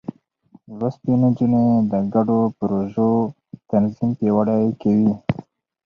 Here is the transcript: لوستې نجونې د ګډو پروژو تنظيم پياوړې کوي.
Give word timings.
لوستې 0.77 1.13
نجونې 1.21 1.63
د 1.91 1.93
ګډو 2.13 2.39
پروژو 2.57 3.11
تنظيم 3.69 4.09
پياوړې 4.17 4.61
کوي. 4.81 5.13